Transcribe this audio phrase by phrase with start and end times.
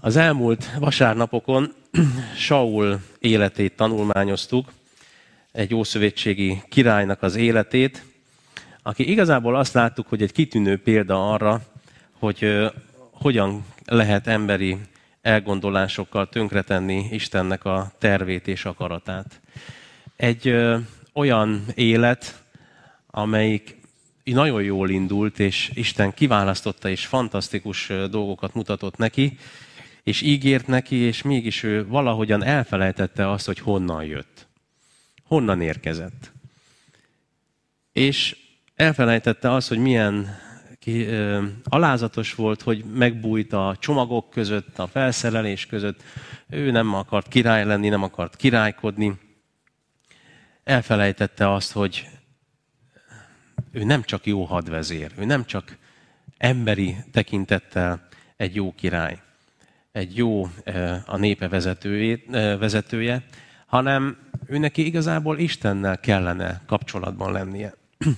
[0.00, 1.74] Az elmúlt vasárnapokon
[2.36, 4.72] Saul életét tanulmányoztuk,
[5.52, 8.04] egy ószövetségi királynak az életét,
[8.82, 11.60] aki igazából azt láttuk, hogy egy kitűnő példa arra,
[12.18, 12.70] hogy
[13.10, 14.76] hogyan lehet emberi
[15.22, 19.40] elgondolásokkal tönkretenni Istennek a tervét és akaratát.
[20.16, 20.54] Egy
[21.12, 22.42] olyan élet,
[23.06, 23.76] amelyik
[24.24, 29.38] nagyon jól indult, és Isten kiválasztotta, és fantasztikus dolgokat mutatott neki,
[30.08, 34.46] és ígért neki, és mégis ő valahogyan elfelejtette azt, hogy honnan jött.
[35.24, 36.32] Honnan érkezett.
[37.92, 38.36] És
[38.74, 40.36] elfelejtette azt, hogy milyen
[40.78, 46.02] ki, ö, alázatos volt, hogy megbújt a csomagok között, a felszerelés között.
[46.48, 49.18] Ő nem akart király lenni, nem akart királykodni.
[50.64, 52.08] Elfelejtette azt, hogy
[53.72, 55.76] ő nem csak jó hadvezér, ő nem csak
[56.36, 59.20] emberi tekintettel egy jó király,
[59.98, 60.48] egy jó
[61.06, 61.48] a népe
[62.58, 63.24] vezetője,
[63.66, 67.74] hanem ő neki igazából Istennel kellene kapcsolatban lennie.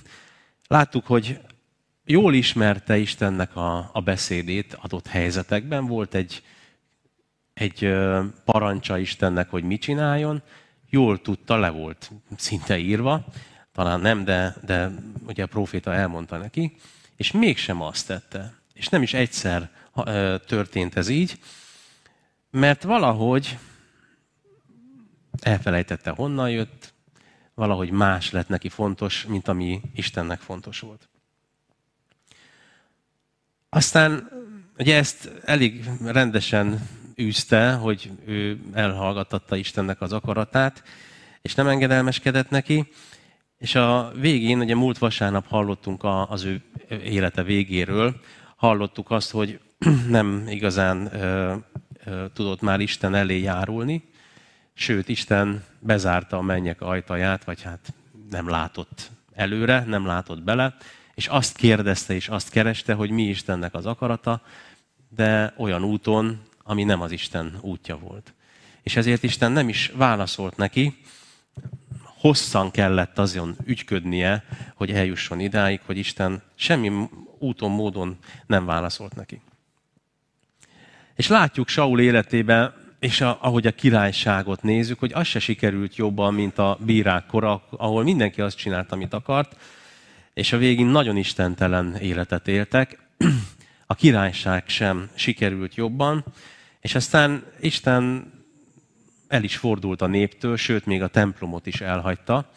[0.67, 1.39] Láttuk, hogy
[2.05, 6.43] jól ismerte Istennek a, a beszédét adott helyzetekben, volt egy,
[7.53, 7.93] egy
[8.45, 10.41] parancsa Istennek, hogy mit csináljon,
[10.89, 13.25] jól tudta, le volt szinte írva,
[13.73, 14.91] talán nem, de, de
[15.27, 16.75] ugye a proféta elmondta neki,
[17.15, 18.53] és mégsem azt tette.
[18.73, 19.69] És nem is egyszer
[20.45, 21.39] történt ez így,
[22.51, 23.57] mert valahogy
[25.39, 26.93] elfelejtette, honnan jött,
[27.53, 31.09] valahogy más lett neki fontos, mint ami Istennek fontos volt.
[33.69, 34.29] Aztán
[34.77, 36.87] ugye ezt elég rendesen
[37.21, 40.83] űzte, hogy ő elhallgattatta Istennek az akaratát,
[41.41, 42.87] és nem engedelmeskedett neki,
[43.57, 48.19] és a végén, ugye múlt vasárnap hallottunk az ő élete végéről,
[48.55, 49.59] hallottuk azt, hogy
[50.07, 51.11] nem igazán
[52.33, 54.03] tudott már Isten elé járulni,
[54.73, 57.93] sőt, Isten bezárta a mennyek ajtaját, vagy hát
[58.29, 60.75] nem látott előre, nem látott bele,
[61.13, 64.41] és azt kérdezte és azt kereste, hogy mi Istennek az akarata,
[65.09, 68.33] de olyan úton, ami nem az Isten útja volt.
[68.83, 70.97] És ezért Isten nem is válaszolt neki,
[72.21, 74.43] hosszan kellett azon ügyködnie,
[74.75, 79.41] hogy eljusson idáig, hogy Isten semmi úton, módon nem válaszolt neki.
[81.21, 86.33] És látjuk Saul életében, és a, ahogy a királyságot nézzük, hogy az se sikerült jobban,
[86.33, 89.55] mint a bírák kora, ahol mindenki azt csinált, amit akart,
[90.33, 92.99] és a végén nagyon istentelen életet éltek.
[93.85, 96.25] A királyság sem sikerült jobban,
[96.79, 98.31] és aztán Isten
[99.27, 102.51] el is fordult a néptől, sőt, még a templomot is elhagyta.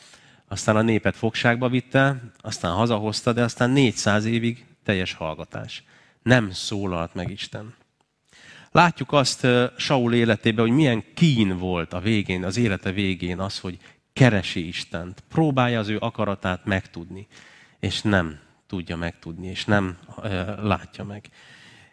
[0.49, 5.83] Aztán a népet fogságba vitte, aztán hazahozta, de aztán 400 évig teljes hallgatás.
[6.23, 7.75] Nem szólalt meg Isten.
[8.77, 9.47] Látjuk azt
[9.77, 13.79] Saul életében, hogy milyen kín volt a végén, az élete végén az, hogy
[14.13, 17.27] keresi Istent, próbálja az ő akaratát megtudni,
[17.81, 19.99] és nem tudja megtudni, és nem
[20.63, 21.29] látja meg.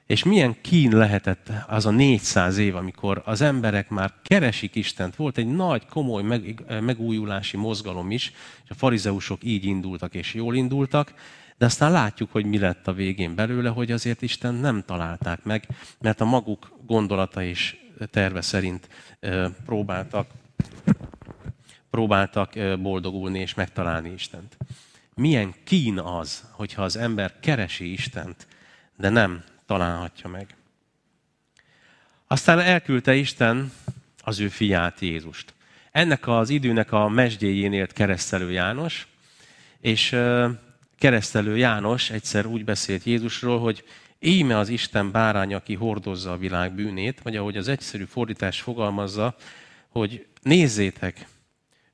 [0.05, 5.15] És milyen kín lehetett az a 400 év, amikor az emberek már keresik Istent.
[5.15, 8.31] Volt egy nagy, komoly meg, megújulási mozgalom is,
[8.63, 11.13] és a farizeusok így indultak és jól indultak,
[11.61, 15.67] de aztán látjuk, hogy mi lett a végén belőle, hogy azért Isten nem találták meg,
[15.99, 17.77] mert a maguk gondolata és
[18.11, 18.89] terve szerint
[19.66, 20.29] próbáltak,
[21.89, 24.57] próbáltak boldogulni és megtalálni Istent.
[25.16, 28.47] Milyen kín az, hogyha az ember keresi Istent,
[28.97, 30.55] de nem találhatja meg.
[32.28, 33.72] Aztán elküldte Isten
[34.23, 35.53] az ő fiát, Jézust.
[35.91, 39.07] Ennek az időnek a mesdjéjén élt keresztelő János,
[39.79, 40.16] és
[41.01, 43.84] keresztelő János egyszer úgy beszélt Jézusról, hogy
[44.19, 49.35] íme az Isten bárány, aki hordozza a világ bűnét, vagy ahogy az egyszerű fordítás fogalmazza,
[49.88, 51.28] hogy nézzétek,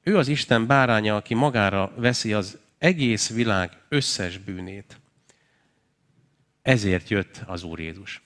[0.03, 5.00] ő az Isten báránya, aki magára veszi az egész világ összes bűnét.
[6.62, 8.22] Ezért jött az Úr Jézus.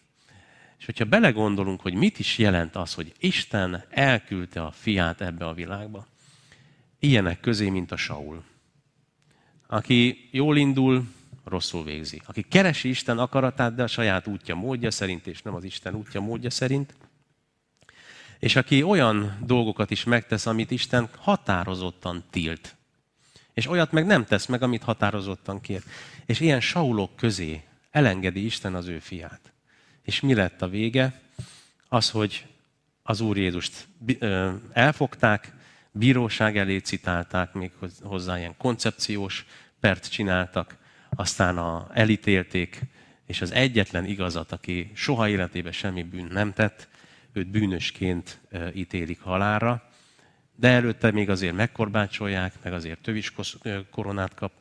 [0.80, 5.54] És hogyha belegondolunk, hogy mit is jelent az, hogy Isten elküldte a fiát ebbe a
[5.54, 6.08] világba,
[7.00, 8.44] ilyenek közé, mint a Saul,
[9.72, 11.04] aki jól indul,
[11.44, 12.22] rosszul végzi.
[12.26, 16.22] Aki keresi Isten akaratát, de a saját útja módja szerint, és nem az Isten útja
[16.22, 16.94] módja szerint.
[18.40, 22.76] És aki olyan dolgokat is megtesz, amit Isten határozottan tilt.
[23.54, 25.84] És olyat meg nem tesz meg, amit határozottan kér.
[26.26, 29.54] És ilyen Saulok közé elengedi Isten az ő fiát.
[30.04, 31.22] És mi lett a vége?
[31.88, 32.46] Az, hogy
[33.04, 33.88] az Úr Jézust
[34.72, 35.54] elfogták,
[35.92, 37.72] bíróság elé citálták, még
[38.02, 39.46] hozzá ilyen koncepciós
[39.80, 40.78] pert csináltak,
[41.10, 42.82] aztán a, elítélték,
[43.26, 46.88] és az egyetlen igazat, aki soha életében semmi bűn nem tett,
[47.34, 48.40] őt bűnösként
[48.74, 49.90] ítélik halálra,
[50.56, 53.34] de előtte még azért megkorbácsolják, meg azért tövis
[53.90, 54.52] koronát kap,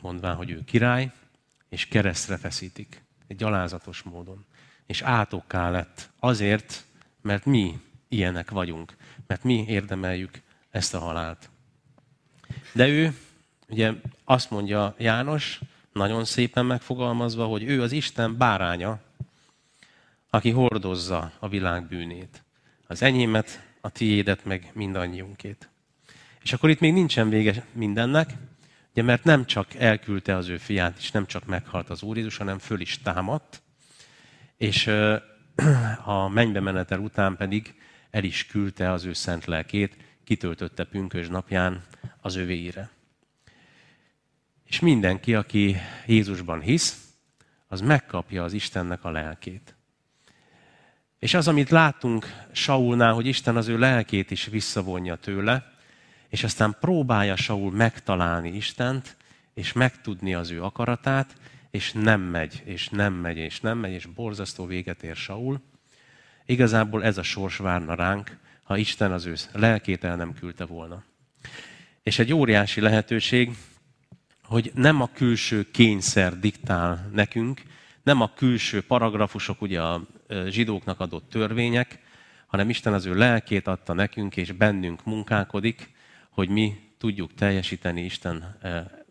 [0.00, 1.10] mondván, hogy ő király,
[1.68, 4.44] és keresztre feszítik, egy gyalázatos módon.
[4.86, 6.84] És átokká lett azért,
[7.22, 8.96] mert mi ilyenek vagyunk,
[9.26, 10.40] mert mi érdemeljük
[10.70, 11.50] ezt a halált.
[12.72, 13.14] De ő,
[13.68, 13.92] ugye
[14.24, 15.60] azt mondja János,
[15.92, 19.00] nagyon szépen megfogalmazva, hogy ő az Isten báránya,
[20.30, 22.42] aki hordozza a világ bűnét.
[22.86, 25.68] Az enyémet, a tiédet, meg mindannyiunkét.
[26.42, 28.30] És akkor itt még nincsen vége mindennek,
[28.92, 32.36] ugye, mert nem csak elküldte az ő fiát, és nem csak meghalt az Úr Jézus,
[32.36, 33.62] hanem föl is támadt,
[34.56, 34.86] és
[36.04, 37.74] a mennybe menetel után pedig
[38.10, 41.84] el is küldte az ő szent lelkét, kitöltötte pünkös napján
[42.20, 42.90] az övéire.
[44.66, 45.76] És mindenki, aki
[46.06, 47.14] Jézusban hisz,
[47.66, 49.74] az megkapja az Istennek a lelkét.
[51.18, 55.72] És az, amit látunk Saulnál, hogy Isten az ő lelkét is visszavonja tőle,
[56.28, 59.16] és aztán próbálja Saul megtalálni Istent,
[59.54, 61.36] és megtudni az ő akaratát,
[61.70, 65.60] és nem megy, és nem megy, és nem megy, és borzasztó véget ér Saul.
[66.50, 71.02] Igazából ez a sors várna ránk, ha Isten az ő lelkét el nem küldte volna.
[72.02, 73.56] És egy óriási lehetőség,
[74.42, 77.62] hogy nem a külső kényszer diktál nekünk,
[78.02, 80.06] nem a külső paragrafusok, ugye a
[80.46, 81.98] zsidóknak adott törvények,
[82.46, 85.90] hanem Isten az ő lelkét adta nekünk, és bennünk munkálkodik,
[86.30, 88.58] hogy mi tudjuk teljesíteni Isten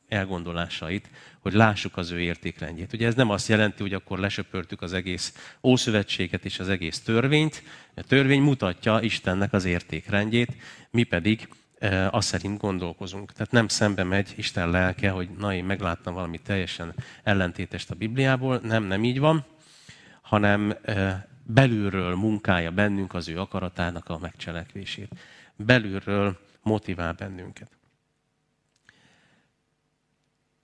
[0.09, 1.09] elgondolásait,
[1.39, 2.93] hogy lássuk az ő értékrendjét.
[2.93, 7.63] Ugye ez nem azt jelenti, hogy akkor lesöpörtük az egész Ószövetséget és az egész törvényt.
[7.95, 10.55] A törvény mutatja Istennek az értékrendjét,
[10.91, 11.47] mi pedig
[11.79, 13.31] e, azt szerint gondolkozunk.
[13.31, 18.59] Tehát nem szembe megy Isten lelke, hogy na, én megláttam valami teljesen ellentétest a Bibliából.
[18.63, 19.45] Nem, nem így van,
[20.21, 25.09] hanem e, belülről munkálja bennünk az ő akaratának a megcselekvését.
[25.55, 27.78] Belülről motivál bennünket.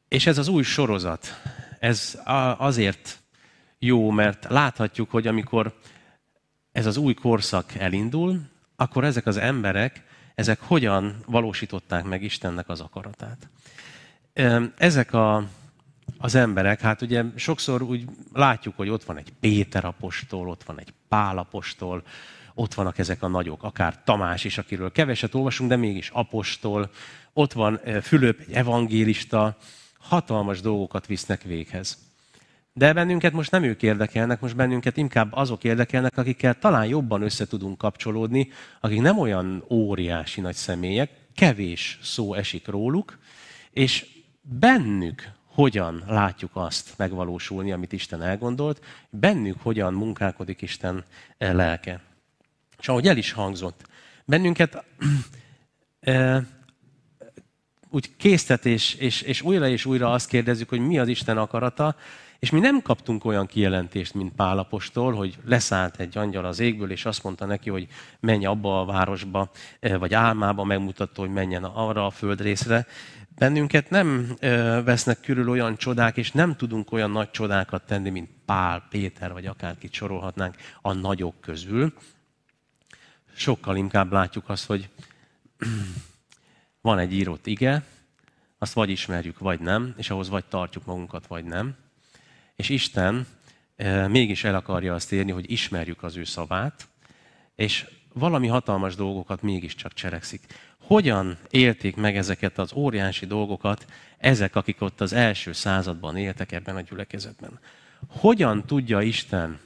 [0.07, 1.41] És ez az új sorozat,
[1.79, 2.19] ez
[2.57, 3.19] azért
[3.79, 5.73] jó, mert láthatjuk, hogy amikor
[6.71, 8.41] ez az új korszak elindul,
[8.75, 10.03] akkor ezek az emberek,
[10.35, 13.49] ezek hogyan valósították meg Istennek az akaratát.
[14.77, 15.47] Ezek a,
[16.17, 20.79] az emberek, hát ugye sokszor úgy látjuk, hogy ott van egy Péter apostol, ott van
[20.79, 22.03] egy Pál apostol,
[22.53, 26.89] ott vannak ezek a nagyok, akár Tamás is, akiről keveset olvasunk, de mégis apostol,
[27.33, 29.57] ott van Fülöp, egy evangélista,
[30.07, 31.97] hatalmas dolgokat visznek véghez.
[32.73, 37.47] De bennünket most nem ők érdekelnek, most bennünket inkább azok érdekelnek, akikkel talán jobban össze
[37.47, 38.49] tudunk kapcsolódni,
[38.79, 43.19] akik nem olyan óriási nagy személyek, kevés szó esik róluk,
[43.71, 44.05] és
[44.41, 51.03] bennük hogyan látjuk azt megvalósulni, amit Isten elgondolt, bennük hogyan munkálkodik Isten
[51.37, 52.01] lelke.
[52.79, 53.87] És ahogy el is hangzott,
[54.25, 54.83] bennünket
[57.95, 61.95] úgy késztet, és, és, és újra és újra azt kérdezzük, hogy mi az Isten akarata,
[62.39, 67.06] és mi nem kaptunk olyan kijelentést, mint Pálapostól, hogy leszállt egy angyal az égből, és
[67.06, 67.88] azt mondta neki, hogy
[68.19, 72.88] menj abba a városba, eh, vagy álmába megmutatta, hogy menjen arra a földrészre.
[73.36, 78.30] Bennünket nem eh, vesznek körül olyan csodák, és nem tudunk olyan nagy csodákat tenni, mint
[78.45, 81.94] Pál, Péter, vagy akárkit sorolhatnánk a nagyok közül.
[83.36, 84.89] Sokkal inkább látjuk azt, hogy
[86.86, 87.84] van egy írott ige,
[88.58, 91.75] azt vagy ismerjük, vagy nem, és ahhoz vagy tartjuk magunkat, vagy nem.
[92.56, 93.27] És Isten
[94.08, 96.88] mégis el akarja azt érni, hogy ismerjük az ő szavát,
[97.56, 100.42] és valami hatalmas dolgokat mégiscsak cselekszik.
[100.82, 103.86] Hogyan élték meg ezeket az óriási dolgokat
[104.18, 107.60] ezek, akik ott az első században éltek ebben a gyülekezetben?
[108.08, 109.60] Hogyan tudja Isten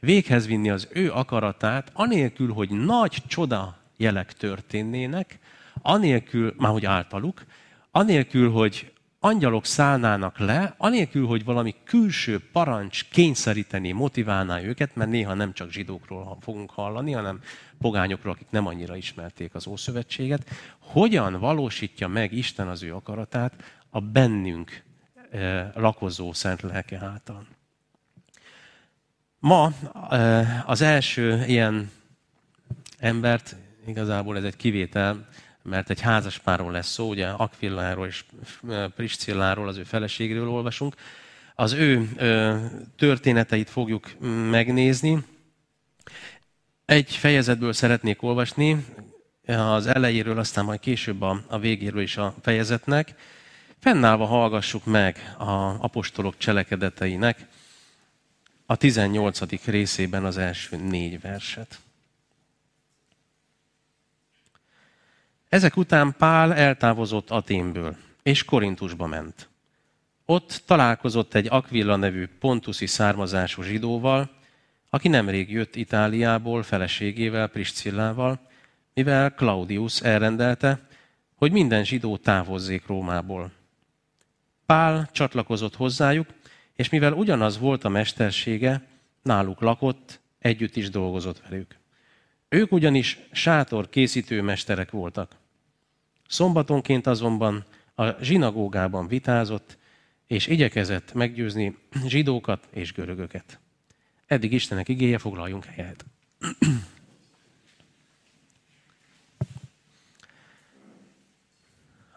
[0.00, 5.38] véghez vinni az ő akaratát, anélkül, hogy nagy csoda jelek történnének,
[5.82, 7.44] anélkül, már hogy általuk,
[7.90, 15.34] anélkül, hogy angyalok szállnának le, anélkül, hogy valami külső parancs kényszeríteni, motiválná őket, mert néha
[15.34, 17.40] nem csak zsidókról fogunk hallani, hanem
[17.80, 23.52] pogányokról, akik nem annyira ismerték az Ószövetséget, hogyan valósítja meg Isten az ő akaratát
[23.90, 24.82] a bennünk
[25.30, 27.46] eh, lakozó szent lelke által.
[29.38, 29.72] Ma
[30.10, 31.90] eh, az első ilyen
[32.98, 33.56] embert,
[33.86, 35.28] igazából ez egy kivétel,
[35.62, 38.24] mert egy házaspárról lesz szó, ugye Akvilláról és
[38.96, 40.94] Priscilláról, az ő feleségéről olvasunk.
[41.54, 42.08] Az ő
[42.96, 45.24] történeteit fogjuk megnézni.
[46.84, 48.84] Egy fejezetből szeretnék olvasni,
[49.46, 53.14] az elejéről, aztán majd később a, a végéről is a fejezetnek.
[53.78, 57.46] Fennállva hallgassuk meg a apostolok cselekedeteinek
[58.66, 59.64] a 18.
[59.64, 61.78] részében az első négy verset.
[65.48, 69.48] Ezek után Pál eltávozott Aténből, és Korintusba ment.
[70.24, 74.30] Ott találkozott egy Aquila nevű pontuszi származású zsidóval,
[74.90, 78.40] aki nemrég jött Itáliából feleségével, Priscillával,
[78.94, 80.86] mivel Claudius elrendelte,
[81.34, 83.52] hogy minden zsidó távozzék Rómából.
[84.66, 86.28] Pál csatlakozott hozzájuk,
[86.74, 88.82] és mivel ugyanaz volt a mestersége,
[89.22, 91.76] náluk lakott, együtt is dolgozott velük.
[92.48, 95.36] Ők ugyanis sátor készítő mesterek voltak.
[96.28, 97.64] Szombatonként azonban
[97.94, 99.78] a zsinagógában vitázott,
[100.26, 101.76] és igyekezett meggyőzni
[102.06, 103.58] zsidókat és görögöket.
[104.26, 106.04] Eddig Istenek igéje, foglaljunk helyet.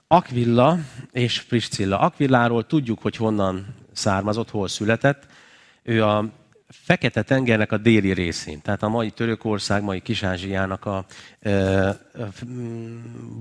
[0.07, 0.77] Aquilla
[1.11, 1.99] és Priscilla.
[1.99, 5.27] Aquilláról tudjuk, hogy honnan származott, hol született.
[5.83, 6.31] Ő a
[6.71, 11.05] Fekete tengernek a déli részén, tehát a mai Törökország, mai Kis-Ázsiának a,
[11.39, 11.97] e,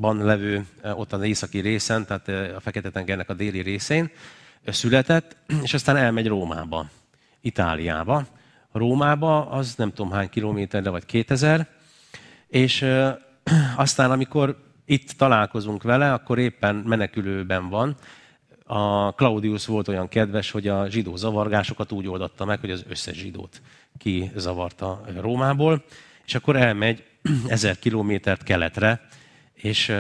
[0.01, 4.11] ban levő, ott az északi részen, tehát a Fekete tengernek a déli részén
[4.67, 6.89] született, és aztán elmegy Rómába,
[7.41, 8.27] Itáliába.
[8.73, 11.69] Rómába az nem tudom hány kilométerre, vagy 2000,
[12.49, 12.87] és
[13.77, 17.97] aztán amikor itt találkozunk vele, akkor éppen menekülőben van.
[18.73, 23.17] A Claudius volt olyan kedves, hogy a zsidó zavargásokat úgy oldatta meg, hogy az összes
[23.17, 23.63] zsidót
[23.99, 25.85] kizavarta Rómából,
[26.27, 27.05] és akkor elmegy
[27.49, 29.09] ezer kilométert keletre,
[29.55, 29.93] és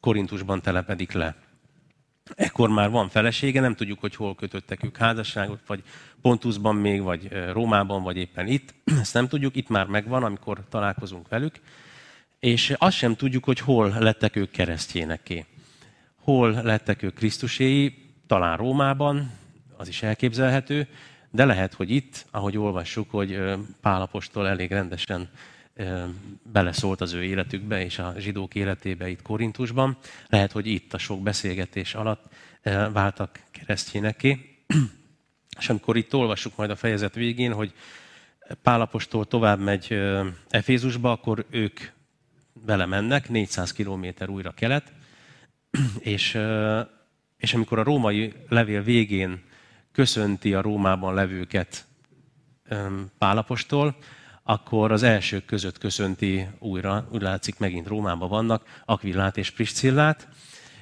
[0.00, 1.36] Korintusban telepedik le.
[2.34, 5.82] Ekkor már van felesége, nem tudjuk, hogy hol kötöttek ők házasságot, vagy
[6.22, 8.74] Pontusban még, vagy Rómában, vagy éppen itt.
[9.00, 11.60] Ezt nem tudjuk, itt már megvan, amikor találkozunk velük
[12.40, 15.44] és azt sem tudjuk, hogy hol lettek ők keresztjéneké.
[16.20, 19.30] Hol lettek ők Krisztuséi, talán Rómában,
[19.76, 20.88] az is elképzelhető,
[21.30, 23.42] de lehet, hogy itt, ahogy olvassuk, hogy
[23.80, 25.28] Pálapostól elég rendesen
[26.42, 29.96] beleszólt az ő életükbe és a zsidók életébe itt Korintusban.
[30.28, 32.24] Lehet, hogy itt a sok beszélgetés alatt
[32.92, 34.58] váltak keresztjéneké.
[35.58, 37.72] És amikor itt olvassuk majd a fejezet végén, hogy
[38.62, 40.00] Pálapostól tovább megy
[40.48, 41.80] Efézusba, akkor ők
[42.52, 44.92] vele mennek, 400 kilométer újra kelet,
[45.98, 46.38] és,
[47.36, 49.42] és amikor a római levél végén
[49.92, 51.86] köszönti a Rómában levőket
[53.18, 53.96] Pálapostól,
[54.42, 60.28] akkor az elsők között köszönti újra, úgy látszik megint Rómában vannak, Aquillát és Priscillát,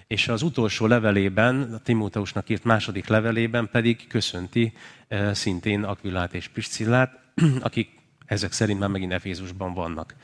[0.06, 4.72] és az utolsó levelében, a Timóteusnak írt második levelében pedig köszönti
[5.32, 7.18] szintén Aquillát és Priscillát,
[7.60, 10.14] akik ezek szerint már megint Efézusban vannak.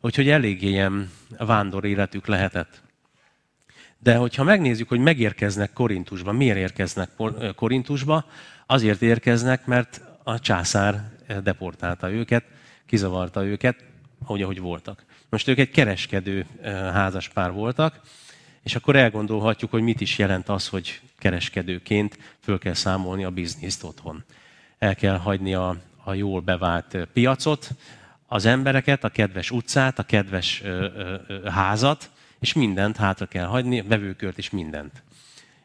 [0.00, 2.82] Úgyhogy elég ilyen vándor életük lehetett.
[4.04, 7.10] De hogyha megnézzük, hogy megérkeznek Korintusba, miért érkeznek
[7.54, 8.24] Korintusba,
[8.66, 11.10] azért érkeznek, mert a császár
[11.42, 12.44] deportálta őket,
[12.86, 13.84] kizavarta őket,
[14.24, 15.04] ahogy, ahogy voltak.
[15.28, 16.46] Most ők egy kereskedő
[16.92, 18.00] házaspár voltak,
[18.62, 23.84] és akkor elgondolhatjuk, hogy mit is jelent az, hogy kereskedőként föl kell számolni a bizniszt
[23.84, 24.24] otthon.
[24.78, 27.70] El kell hagyni a, a jól bevált piacot,
[28.26, 30.62] az embereket, a kedves utcát, a kedves
[31.44, 32.10] házat,
[32.44, 35.02] és mindent hátra kell hagyni, vevőkört és mindent.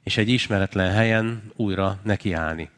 [0.03, 2.69] És egy ismeretlen helyen újra nekiállni.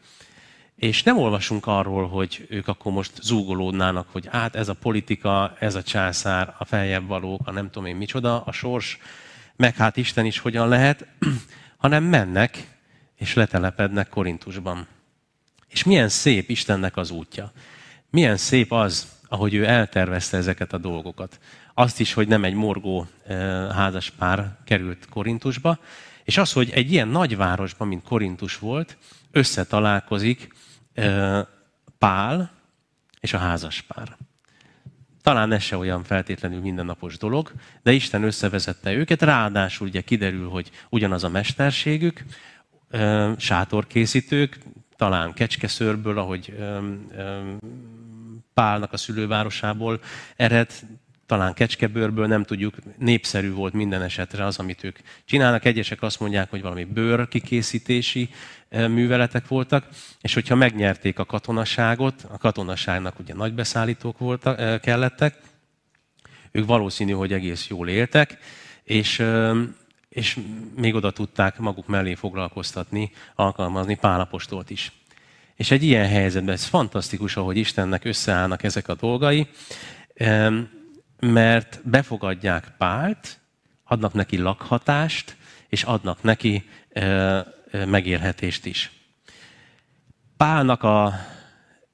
[0.75, 5.75] És nem olvasunk arról, hogy ők akkor most zúgolódnának, hogy át ez a politika, ez
[5.75, 9.00] a császár, a feljebb valók, a nem tudom én micsoda, a sors,
[9.55, 11.08] meg hát Isten is hogyan lehet,
[11.84, 12.67] hanem mennek
[13.15, 14.88] és letelepednek Korintusban.
[15.67, 17.51] És milyen szép Istennek az útja.
[18.10, 21.39] Milyen szép az, ahogy ő eltervezte ezeket a dolgokat.
[21.74, 23.38] Azt is, hogy nem egy morgó eh,
[23.70, 25.80] házas pár került Korintusba,
[26.24, 28.98] és az, hogy egy ilyen nagyvárosban, mint Korintus volt,
[29.32, 30.54] összetalálkozik
[31.98, 32.51] Pál
[33.20, 34.18] és a házaspár.
[35.22, 37.51] Talán ez se olyan feltétlenül mindennapos dolog,
[37.84, 42.24] de Isten összevezette őket, ráadásul ugye kiderül, hogy ugyanaz a mesterségük,
[43.38, 44.58] sátorkészítők,
[44.96, 46.58] talán kecskeszőrből, ahogy
[48.54, 50.00] Pálnak a szülővárosából
[50.36, 50.72] ered,
[51.32, 55.66] talán kecskebőrből, nem tudjuk, népszerű volt minden esetre az, amit ők csinálnak.
[55.66, 58.30] Egyesek azt mondják, hogy valami bőr kikészítési
[58.70, 59.88] e, műveletek voltak,
[60.22, 65.36] és hogyha megnyerték a katonaságot, a katonaságnak ugye nagy beszállítók voltak, e, kellettek,
[66.52, 68.38] ők valószínű, hogy egész jól éltek,
[68.84, 69.54] és, e,
[70.10, 70.40] és
[70.76, 74.92] még oda tudták maguk mellé foglalkoztatni, alkalmazni Pálapostolt is.
[75.56, 79.48] És egy ilyen helyzetben ez fantasztikus, ahogy Istennek összeállnak ezek a dolgai,
[81.22, 83.40] mert befogadják Pált,
[83.84, 85.36] adnak neki lakhatást,
[85.68, 86.70] és adnak neki
[87.86, 88.92] megélhetést is.
[90.38, 91.13] Pálnak a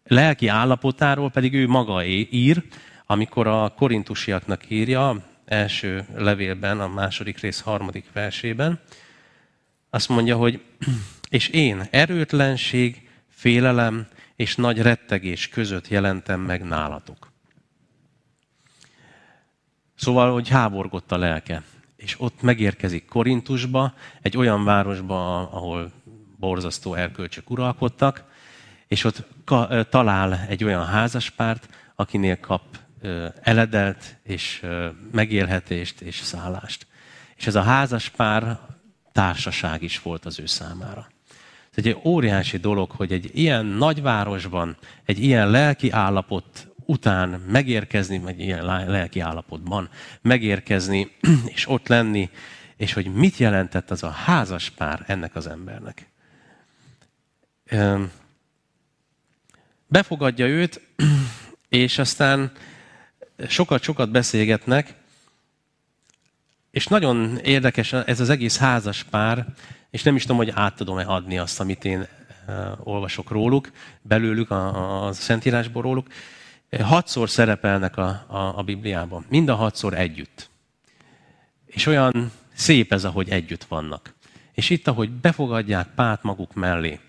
[0.04, 2.64] lelki állapotáról pedig ő maga ír,
[3.06, 8.80] amikor a korintusiaknak írja, első levélben, a második rész harmadik versében,
[9.90, 10.62] azt mondja, hogy
[11.30, 17.32] és én erőtlenség, félelem és nagy rettegés között jelentem meg nálatok.
[19.98, 21.64] Szóval, hogy háborgott a lelke.
[21.96, 25.92] És ott megérkezik Korintusba, egy olyan városba, ahol
[26.40, 28.24] borzasztó erkölcsök uralkodtak,
[28.88, 29.24] és ott
[29.90, 32.62] talál egy olyan házaspárt, akinél kap
[33.42, 34.66] eledelt és
[35.12, 36.88] megélhetést és szállást.
[37.36, 38.60] És ez a házaspár
[39.12, 41.08] társaság is volt az ő számára.
[41.76, 48.40] Ez egy óriási dolog, hogy egy ilyen nagyvárosban, egy ilyen lelki állapot után megérkezni, vagy
[48.40, 49.90] ilyen lelki állapotban
[50.22, 51.12] megérkezni,
[51.56, 52.30] és ott lenni,
[52.78, 56.08] és hogy mit jelentett az a házas pár ennek az embernek.
[59.88, 60.82] Befogadja őt,
[61.70, 62.52] és aztán
[63.48, 64.94] sokat-sokat beszélgetnek,
[66.72, 69.46] és nagyon érdekes ez az egész házas pár,
[69.90, 72.08] és nem is tudom, hogy át tudom-e adni azt, amit én
[72.84, 76.08] olvasok róluk, belőlük, a, a Szentírásból róluk.
[76.82, 79.26] Hatszor szerepelnek a, a, a Bibliában.
[79.30, 80.50] Mind a hatszor együtt.
[81.66, 84.14] És olyan szép ez, ahogy együtt vannak.
[84.54, 87.00] És itt, ahogy befogadják Pát maguk mellé.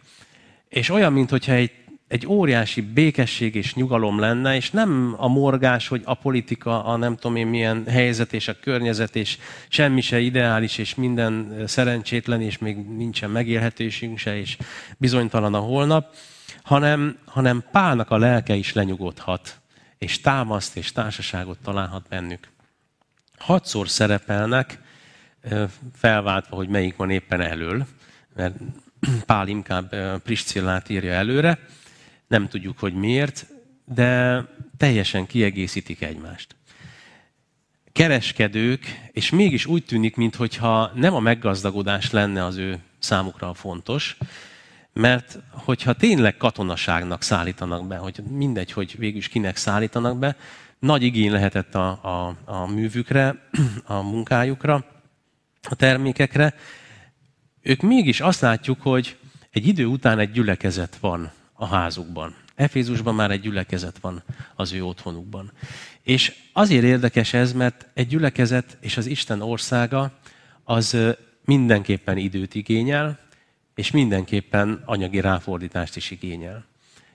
[0.69, 1.73] És olyan, mintha egy
[2.09, 7.17] egy óriási békesség és nyugalom lenne, és nem a morgás, hogy a politika, a nem
[7.17, 9.39] tudom én milyen helyzet és a környezet, és
[9.69, 14.57] semmi se ideális, és minden szerencsétlen, és még nincsen megélhetésünk se, és
[14.99, 16.15] bizonytalan a holnap,
[16.63, 19.61] hanem, hanem Pálnak a lelke is lenyugodhat,
[19.99, 22.49] és támaszt és társaságot találhat bennük.
[23.39, 24.81] Hatszor szerepelnek,
[25.95, 27.87] felváltva, hogy melyik van éppen elől,
[28.35, 28.57] mert
[29.27, 31.59] Pál inkább Priscillát írja előre,
[32.27, 33.47] nem tudjuk, hogy miért,
[33.85, 34.45] de
[34.77, 36.57] teljesen kiegészítik egymást.
[37.93, 44.17] Kereskedők, és mégis úgy tűnik, mintha nem a meggazdagodás lenne az ő számukra fontos,
[44.99, 50.37] mert hogyha tényleg katonaságnak szállítanak be, hogy mindegy, hogy végül is kinek szállítanak be,
[50.79, 53.49] nagy igény lehetett a, a, a művükre,
[53.85, 54.85] a munkájukra,
[55.63, 56.55] a termékekre,
[57.63, 59.17] ők mégis azt látjuk, hogy
[59.51, 62.35] egy idő után egy gyülekezet van a házukban.
[62.55, 64.23] Efézusban már egy gyülekezet van
[64.55, 65.53] az ő otthonukban.
[66.03, 70.13] És azért érdekes ez, mert egy gyülekezet és az Isten országa
[70.65, 70.97] az
[71.45, 73.28] mindenképpen időt igényel,
[73.79, 76.65] és mindenképpen anyagi ráfordítást is igényel.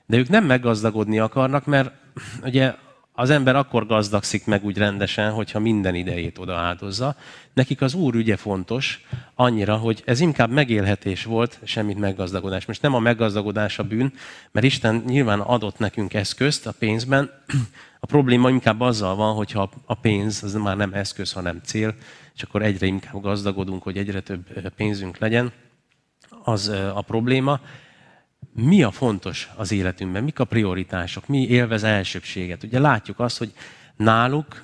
[0.06, 1.92] De ők nem meggazdagodni akarnak, mert
[2.44, 2.76] ugye
[3.14, 7.16] az ember akkor gazdagszik meg úgy rendesen, hogyha minden idejét oda áldozza.
[7.54, 12.66] Nekik az Úr ügye fontos, annyira, hogy ez inkább megélhetés volt, semmit meggazdagodás.
[12.66, 14.14] Most nem a meggazdagodás a bűn,
[14.52, 17.32] mert Isten nyilván adott nekünk eszközt a pénzben.
[18.00, 21.96] A probléma inkább azzal van, hogyha a pénz az már nem eszköz, hanem cél,
[22.36, 25.52] és akkor egyre inkább gazdagodunk, hogy egyre több pénzünk legyen.
[26.44, 27.60] Az a probléma
[28.54, 32.64] mi a fontos az életünkben, mik a prioritások, mi élvez elsőbséget.
[32.64, 33.54] Ugye látjuk azt, hogy
[33.96, 34.64] náluk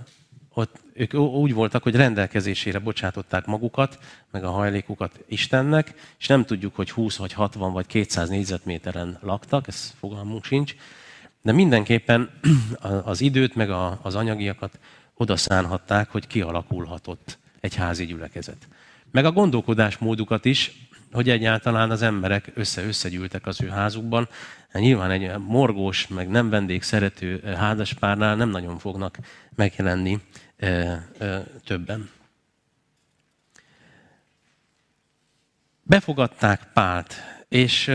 [0.54, 4.00] ott ők úgy voltak, hogy rendelkezésére bocsátották magukat,
[4.32, 9.68] meg a hajlékukat Istennek, és nem tudjuk, hogy 20 vagy 60 vagy 200 négyzetméteren laktak,
[9.68, 10.76] ez fogalmunk sincs,
[11.42, 12.30] de mindenképpen
[13.04, 13.70] az időt, meg
[14.02, 14.80] az anyagiakat
[15.14, 18.68] oda szánhatták, hogy kialakulhatott egy házi gyülekezet.
[19.12, 24.30] Meg a gondolkodásmódukat is, hogy egyáltalán az emberek össze-összegyűltek az ő házukban.
[24.70, 29.18] Hát nyilván egy morgós, meg nem vendég szerető házaspárnál nem nagyon fognak
[29.56, 30.20] megjelenni
[30.58, 32.10] e, e, többen.
[35.84, 37.16] Befogadták Pált,
[37.48, 37.92] és,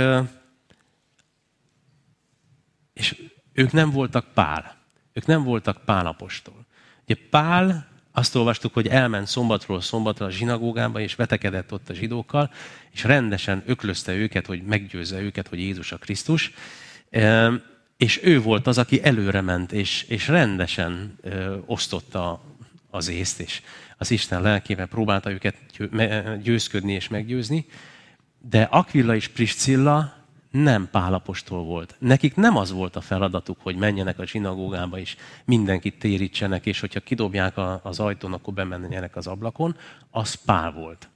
[2.93, 3.23] és
[3.53, 4.77] ők nem voltak Pál.
[5.13, 6.67] Ők nem voltak Pálapostól.
[7.03, 12.51] Ugye Pál azt olvastuk, hogy elment szombatról szombatra a zsinagógába, és vetekedett ott a zsidókkal,
[12.91, 16.53] és rendesen öklözte őket, hogy meggyőzze őket, hogy Jézus a Krisztus.
[17.97, 21.19] És ő volt az, aki előre ment, és, és rendesen
[21.67, 22.45] osztotta
[22.91, 23.63] az észt, és
[23.97, 25.57] az Isten lelkével próbálta őket
[26.43, 27.67] győzködni és meggyőzni.
[28.39, 30.14] De Aquilla és Priscilla
[30.63, 31.97] nem Pálapostól volt.
[31.99, 37.01] Nekik nem az volt a feladatuk, hogy menjenek a zsinagógába és mindenkit térítsenek, és hogyha
[37.01, 39.77] kidobják az ajtón, akkor bemenjenek az ablakon.
[40.11, 41.09] Az Pál volt.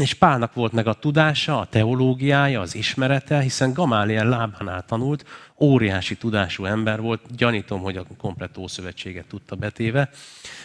[0.00, 5.24] És Pálnak volt meg a tudása, a teológiája, az ismerete, hiszen Gamáliel lábánál tanult,
[5.60, 10.10] óriási tudású ember volt, gyanítom, hogy a komplett Ószövetséget tudta betéve,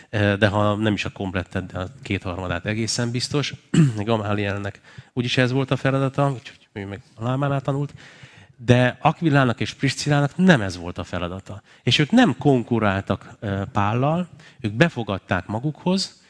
[0.10, 3.54] de ha nem is a komplettet, de a kétharmadát egészen biztos.
[4.06, 4.82] Gamálielnek
[5.14, 7.94] úgyis ez volt a feladata, úgyhogy ő meg a tanult.
[8.58, 11.62] De Akvillának és Priscillának nem ez volt a feladata.
[11.84, 13.38] És ők nem konkuráltak
[13.72, 16.24] Pállal, ők befogadták magukhoz,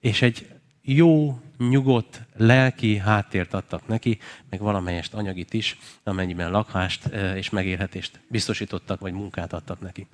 [0.00, 0.48] és egy
[0.82, 4.18] jó, nyugodt, lelki háttért adtak neki,
[4.50, 10.06] meg valamelyest anyagit is, amennyiben lakhást és megélhetést biztosítottak, vagy munkát adtak neki.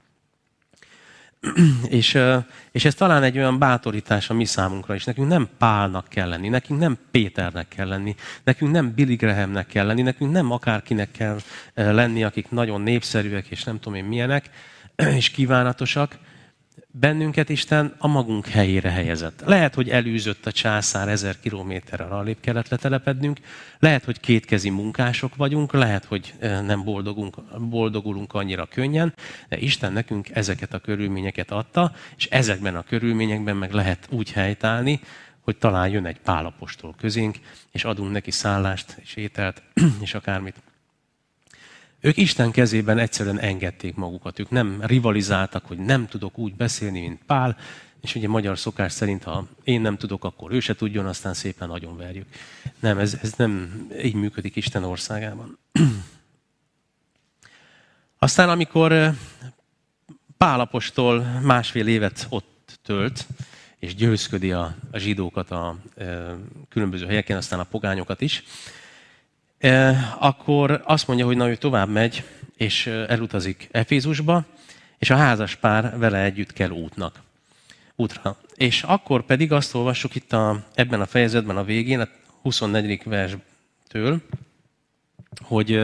[1.88, 2.18] és,
[2.70, 5.04] és ez talán egy olyan bátorítás a mi számunkra is.
[5.04, 9.86] Nekünk nem Pálnak kell lenni, nekünk nem Péternek kell lenni, nekünk nem Billy Grahamnek kell
[9.86, 11.38] lenni, nekünk nem akárkinek kell
[11.74, 14.50] lenni, akik nagyon népszerűek, és nem tudom én milyenek,
[15.16, 16.18] és kívánatosak,
[16.90, 19.42] bennünket Isten a magunk helyére helyezett.
[19.44, 23.38] Lehet, hogy elűzött a császár ezer kilométerrel arrébb kellett letelepednünk,
[23.78, 27.36] lehet, hogy kétkezi munkások vagyunk, lehet, hogy nem boldogunk,
[27.68, 29.14] boldogulunk annyira könnyen,
[29.48, 35.00] de Isten nekünk ezeket a körülményeket adta, és ezekben a körülményekben meg lehet úgy helytállni,
[35.40, 37.36] hogy talán jön egy pálapostól közénk,
[37.70, 39.62] és adunk neki szállást, és ételt,
[40.00, 40.71] és akármit.
[42.04, 44.38] Ők Isten kezében egyszerűen engedték magukat.
[44.38, 47.56] Ők nem rivalizáltak, hogy nem tudok úgy beszélni, mint Pál,
[48.00, 51.68] és ugye magyar szokás szerint, ha én nem tudok, akkor ő se tudjon, aztán szépen
[51.68, 52.26] nagyon verjük.
[52.80, 55.58] Nem, ez, ez nem így működik Isten országában.
[58.18, 59.12] Aztán, amikor
[60.36, 63.26] Pálapostól másfél évet ott tölt,
[63.78, 65.76] és győzködi a, a zsidókat a, a
[66.68, 68.44] különböző helyeken, aztán a pogányokat is,
[70.18, 72.24] akkor azt mondja, hogy na ő tovább megy,
[72.56, 74.44] és elutazik Efézusba,
[74.98, 77.20] és a házas pár vele együtt kell útnak.
[77.96, 78.36] Útra.
[78.54, 82.08] És akkor pedig azt olvassuk itt a, ebben a fejezetben a végén, a
[82.42, 83.02] 24.
[83.04, 84.20] verstől,
[85.40, 85.80] hogy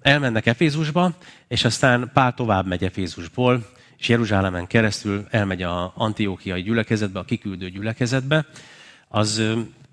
[0.00, 1.16] elmennek Efézusba,
[1.48, 7.70] és aztán Pál tovább megy Efézusból, és Jeruzsálemen keresztül elmegy a antiókiai gyülekezetbe, a kiküldő
[7.70, 8.46] gyülekezetbe.
[9.08, 9.42] Az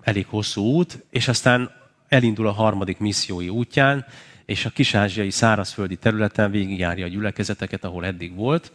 [0.02, 1.70] elég hosszú út, és aztán
[2.08, 4.06] elindul a harmadik missziói útján,
[4.44, 8.72] és a kisázsiai szárazföldi területen végigjárja a gyülekezeteket, ahol eddig volt,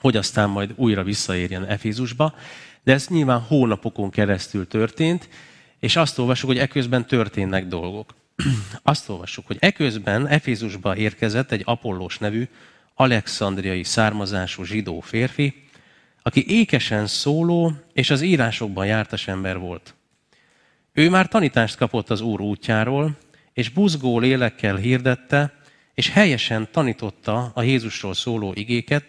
[0.00, 2.34] hogy aztán majd újra visszaérjen Efézusba.
[2.82, 5.28] De ez nyilván hónapokon keresztül történt,
[5.80, 8.14] és azt olvasjuk, hogy eközben történnek dolgok.
[8.82, 12.48] Azt olvassuk, hogy eközben Efézusba érkezett egy Apollós nevű,
[12.94, 15.64] alexandriai származású zsidó férfi,
[16.22, 19.94] aki ékesen szóló és az írásokban jártas ember volt.
[20.96, 23.16] Ő már tanítást kapott az Úr útjáról,
[23.52, 25.52] és buzgó lélekkel hirdette,
[25.94, 29.04] és helyesen tanította a Jézusról szóló igéket,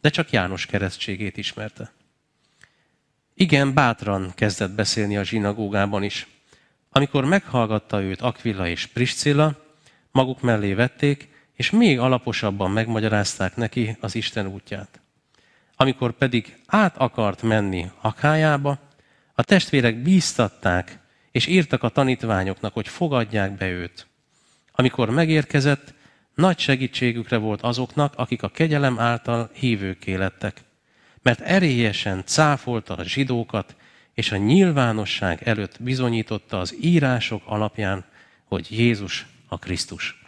[0.00, 1.92] de csak János keresztségét ismerte.
[3.34, 6.26] Igen, bátran kezdett beszélni a zsinagógában is.
[6.90, 9.64] Amikor meghallgatta őt Aquila és Priscilla,
[10.10, 15.00] maguk mellé vették, és még alaposabban megmagyarázták neki az Isten útját.
[15.76, 18.78] Amikor pedig át akart menni Akájába,
[19.34, 24.06] a testvérek bíztatták, és írtak a tanítványoknak, hogy fogadják be őt.
[24.72, 25.94] Amikor megérkezett,
[26.34, 30.60] nagy segítségükre volt azoknak, akik a kegyelem által hívőké lettek,
[31.22, 33.76] mert erélyesen cáfolta a zsidókat,
[34.14, 38.04] és a nyilvánosság előtt bizonyította az írások alapján,
[38.44, 40.20] hogy Jézus a Krisztus.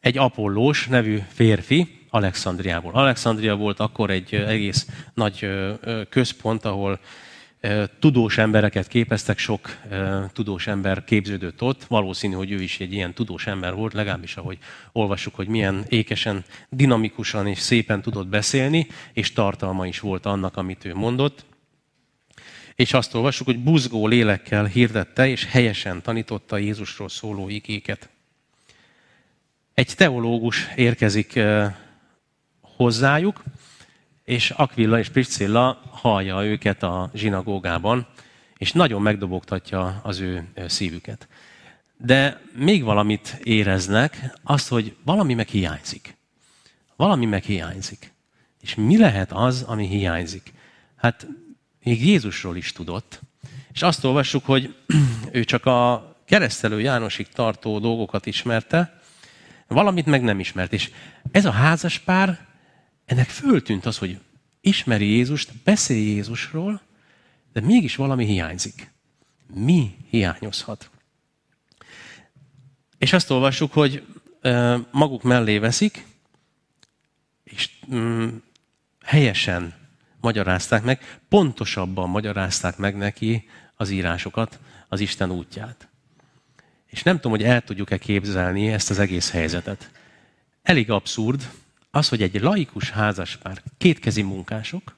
[0.00, 2.92] Egy Apollós nevű férfi Alexandriából.
[2.92, 5.48] Alexandria volt akkor egy egész nagy
[6.08, 7.00] központ, ahol
[7.98, 9.76] tudós embereket képeztek, sok
[10.32, 11.84] tudós ember képződött ott.
[11.84, 14.58] Valószínű, hogy ő is egy ilyen tudós ember volt, legalábbis ahogy
[14.92, 20.84] olvassuk, hogy milyen ékesen, dinamikusan és szépen tudott beszélni, és tartalma is volt annak, amit
[20.84, 21.44] ő mondott.
[22.74, 28.08] És azt olvassuk, hogy buzgó lélekkel hirdette, és helyesen tanította Jézusról szóló igéket.
[29.74, 31.40] Egy teológus érkezik
[32.60, 33.42] hozzájuk,
[34.24, 38.06] és Aquilla és Priscilla hallja őket a zsinagógában,
[38.56, 41.28] és nagyon megdobogtatja az ő szívüket.
[41.96, 46.16] De még valamit éreznek, azt, hogy valami meg hiányzik.
[46.96, 48.12] Valami meg hiányzik.
[48.60, 50.52] És mi lehet az, ami hiányzik?
[50.96, 51.26] Hát
[51.82, 53.20] még Jézusról is tudott.
[53.72, 54.74] És azt olvassuk, hogy
[55.32, 59.00] ő csak a keresztelő Jánosig tartó dolgokat ismerte,
[59.68, 60.72] valamit meg nem ismert.
[60.72, 60.90] És
[61.30, 62.46] ez a házas pár
[63.04, 64.20] ennek föltűnt az, hogy
[64.60, 66.80] ismeri Jézust, beszél Jézusról,
[67.52, 68.90] de mégis valami hiányzik.
[69.54, 70.90] Mi hiányozhat?
[72.98, 74.06] És azt olvassuk, hogy
[74.90, 76.06] maguk mellé veszik,
[77.44, 78.28] és mm,
[79.02, 79.74] helyesen
[80.20, 85.88] magyarázták meg, pontosabban magyarázták meg neki az írásokat, az Isten útját.
[86.86, 89.90] És nem tudom, hogy el tudjuk-e képzelni ezt az egész helyzetet.
[90.62, 91.50] Elég abszurd,
[91.94, 94.96] az, hogy egy laikus házaspár, kétkezi munkások,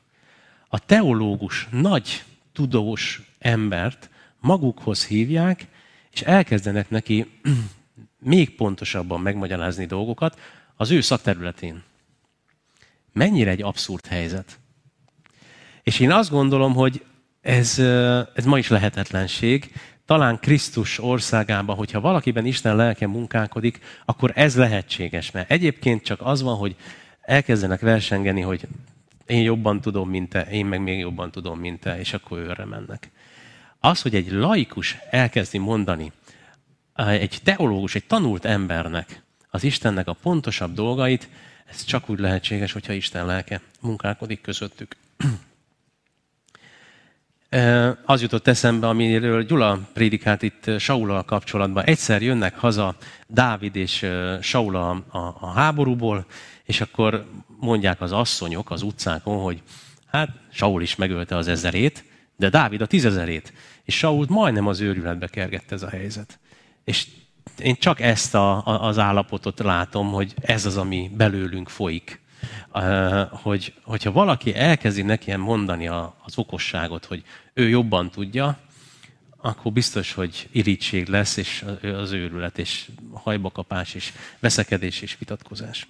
[0.69, 5.67] a teológus nagy tudós embert magukhoz hívják,
[6.11, 7.27] és elkezdenek neki
[8.19, 10.41] még pontosabban megmagyarázni dolgokat
[10.77, 11.83] az ő szakterületén.
[13.13, 14.59] Mennyire egy abszurd helyzet.
[15.83, 17.05] És én azt gondolom, hogy
[17.41, 17.79] ez,
[18.35, 19.73] ez ma is lehetetlenség.
[20.07, 25.31] Talán Krisztus országában, hogyha valakiben Isten lelke munkálkodik, akkor ez lehetséges.
[25.31, 26.77] Mert egyébként csak az van, hogy
[27.21, 28.67] elkezdenek versengeni, hogy
[29.27, 32.65] én jobban tudom, mint te, én meg még jobban tudom, mint te, és akkor őre
[32.65, 33.11] mennek.
[33.81, 36.13] Az, hogy egy laikus elkezdi mondani,
[36.95, 41.29] egy teológus, egy tanult embernek az Istennek a pontosabb dolgait,
[41.67, 44.97] ez csak úgy lehetséges, hogyha Isten lelke munkálkodik közöttük.
[48.05, 51.85] Az jutott eszembe, amiről Gyula prédikált itt Saulal kapcsolatban.
[51.85, 54.07] Egyszer jönnek haza Dávid és
[54.41, 56.27] Saul a, háborúból,
[56.65, 57.27] és akkor
[57.61, 59.63] mondják az asszonyok az utcákon, hogy
[60.07, 62.05] hát Saul is megölte az ezerét,
[62.37, 63.53] de Dávid a tízezerét.
[63.85, 66.39] És Sault majdnem az őrületbe kergett ez a helyzet.
[66.85, 67.07] És
[67.59, 72.21] én csak ezt a, a, az állapotot látom, hogy ez az, ami belőlünk folyik.
[73.31, 78.59] Hogy, hogyha valaki elkezdi neki mondani az okosságot, hogy ő jobban tudja,
[79.37, 85.89] akkor biztos, hogy irítség lesz, és az őrület, és hajbakapás, és veszekedés, és vitatkozás.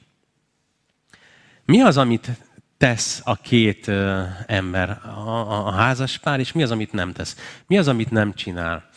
[1.65, 2.31] Mi az, amit
[2.77, 3.89] tesz a két
[4.47, 7.37] ember, a, a házas pár, és mi az, amit nem tesz?
[7.67, 8.91] Mi az, amit nem csinál?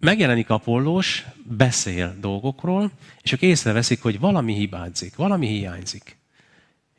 [0.00, 2.90] Megjelenik Apollós, beszél dolgokról,
[3.22, 6.19] és ők észreveszik, hogy valami hibázik, valami hiányzik.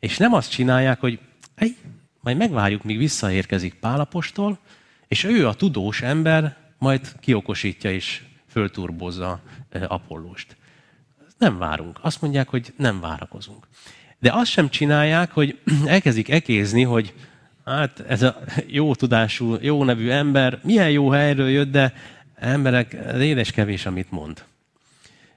[0.02, 1.20] És nem azt csinálják, hogy
[1.56, 1.76] hey,
[2.20, 4.60] majd megvárjuk, míg visszaérkezik Pálapostól,
[5.08, 9.42] és ő a tudós ember majd kiokosítja és fölturbozza
[9.88, 10.56] Apollóst.
[11.38, 12.00] Nem várunk.
[12.02, 13.68] Azt mondják, hogy nem várakozunk.
[14.20, 17.14] De azt sem csinálják, hogy elkezdik ekézni, hogy
[17.66, 21.94] hát ez a jó tudású, jó nevű ember milyen jó helyről jött, de
[22.36, 24.44] emberek, édes kevés, amit mond.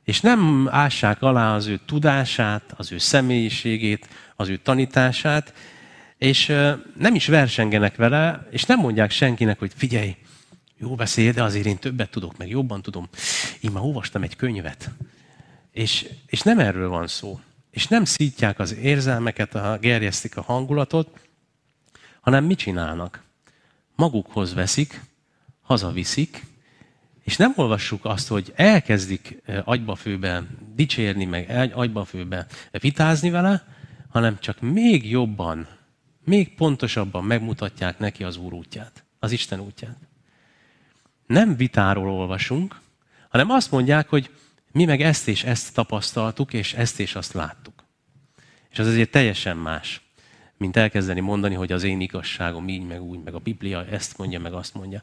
[0.05, 5.55] És nem ássák alá az ő tudását, az ő személyiségét, az ő tanítását,
[6.19, 6.47] és
[6.97, 10.17] nem is versengenek vele, és nem mondják senkinek, hogy figyelj,
[10.77, 13.09] jó beszél, de azért én többet tudok, meg jobban tudom.
[13.61, 14.91] Én már olvastam egy könyvet.
[15.73, 17.41] És, és nem erről van szó
[17.75, 21.21] és nem szítják az érzelmeket, a, gerjesztik a hangulatot,
[22.21, 23.23] hanem mit csinálnak?
[23.97, 25.01] Magukhoz veszik,
[25.63, 26.45] hazaviszik,
[27.25, 30.43] és nem olvassuk azt, hogy elkezdik agybafőbe
[30.75, 33.67] dicsérni, meg agybafőbe vitázni vele,
[34.09, 35.69] hanem csak még jobban,
[36.25, 39.97] még pontosabban megmutatják neki az Úr útját, az Isten útját.
[41.27, 42.81] Nem vitáról olvasunk,
[43.29, 44.31] hanem azt mondják, hogy
[44.73, 47.85] mi meg ezt és ezt tapasztaltuk, és ezt és azt láttuk.
[48.71, 50.01] És az azért teljesen más,
[50.57, 54.41] mint elkezdeni mondani, hogy az én igazságom így, meg úgy, meg a Biblia ezt mondja,
[54.41, 55.03] meg azt mondja.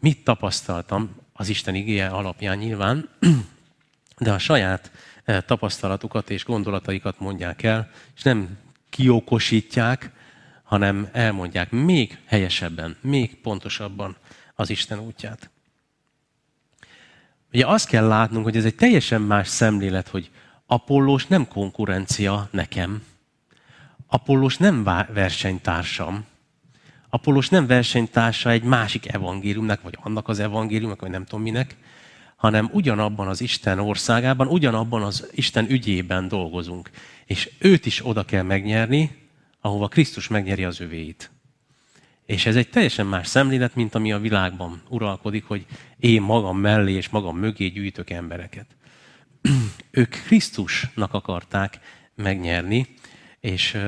[0.00, 3.08] Mit tapasztaltam az Isten igéje alapján nyilván,
[4.18, 4.90] de a saját
[5.24, 8.58] eh, tapasztalatukat és gondolataikat mondják el, és nem
[8.90, 10.10] kiokosítják,
[10.62, 14.16] hanem elmondják még helyesebben, még pontosabban
[14.54, 15.50] az Isten útját.
[17.52, 20.30] Ugye azt kell látnunk, hogy ez egy teljesen más szemlélet, hogy
[20.66, 23.02] Apollós nem konkurencia nekem.
[24.06, 26.24] Apollós nem versenytársam.
[27.10, 31.76] Apollós nem versenytársa egy másik evangéliumnak, vagy annak az evangéliumnak, vagy nem tudom minek,
[32.36, 36.90] hanem ugyanabban az Isten országában, ugyanabban az Isten ügyében dolgozunk.
[37.24, 39.28] És őt is oda kell megnyerni,
[39.60, 41.30] ahova Krisztus megnyeri az övéit.
[42.26, 45.66] És ez egy teljesen más szemlélet, mint ami a világban uralkodik, hogy
[45.98, 48.66] én magam mellé és magam mögé gyűjtök embereket.
[49.90, 51.78] ők Krisztusnak akarták
[52.14, 52.86] megnyerni,
[53.40, 53.78] és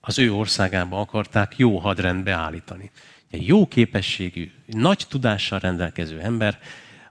[0.00, 2.90] az ő országába akarták jó hadrendbe állítani.
[3.30, 6.58] Egy jó képességű, nagy tudással rendelkező ember,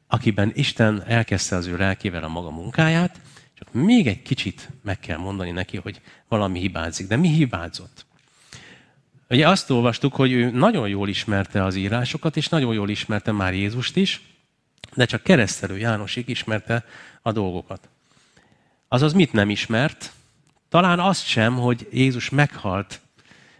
[0.07, 3.21] akiben Isten elkezdte az ő lelkével a maga munkáját,
[3.53, 7.07] csak még egy kicsit meg kell mondani neki, hogy valami hibázik.
[7.07, 8.05] De mi hibázott?
[9.29, 13.53] Ugye azt olvastuk, hogy ő nagyon jól ismerte az írásokat, és nagyon jól ismerte már
[13.53, 14.21] Jézust is,
[14.93, 16.85] de csak keresztelő Jánosig ismerte
[17.21, 17.89] a dolgokat.
[18.87, 20.11] Azaz mit nem ismert?
[20.69, 23.01] Talán azt sem, hogy Jézus meghalt,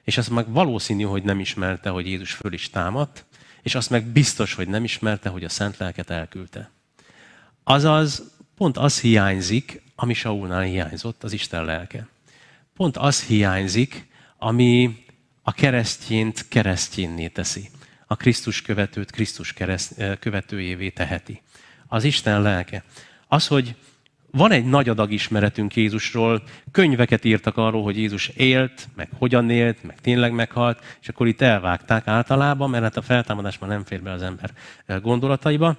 [0.03, 3.25] és azt meg valószínű, hogy nem ismerte, hogy Jézus föl is támadt,
[3.61, 6.71] és azt meg biztos, hogy nem ismerte, hogy a Szent Lelket elküldte.
[7.63, 12.07] Azaz pont az hiányzik, ami Saulnál hiányzott, az Isten lelke.
[12.75, 15.05] Pont az hiányzik, ami
[15.41, 17.69] a keresztjént keresztjénné teszi.
[18.07, 21.41] A Krisztus követőt Krisztus kereszt, követőjévé teheti.
[21.87, 22.83] Az Isten lelke.
[23.27, 23.75] Az, hogy
[24.31, 29.83] van egy nagy adag ismeretünk Jézusról, könyveket írtak arról, hogy Jézus élt, meg hogyan élt,
[29.83, 34.01] meg tényleg meghalt, és akkor itt elvágták általában, mert hát a feltámadás már nem fér
[34.01, 34.51] be az ember
[35.01, 35.77] gondolataiba.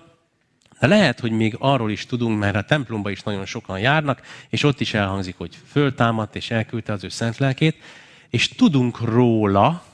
[0.81, 4.63] De lehet, hogy még arról is tudunk, mert a templomba is nagyon sokan járnak, és
[4.63, 7.77] ott is elhangzik, hogy föltámadt és elküldte az ő szent lelkét,
[8.31, 9.85] és tudunk róla,